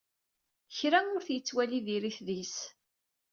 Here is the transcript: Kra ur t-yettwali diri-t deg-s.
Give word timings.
Kra 0.77 0.99
ur 1.15 1.21
t-yettwali 1.27 1.79
diri-t 1.85 2.19
deg-s. 2.27 2.57